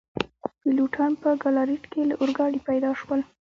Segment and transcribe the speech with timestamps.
[0.61, 3.19] پیلوټان په ګالاریټ کي له اورګاډي پیاده شول.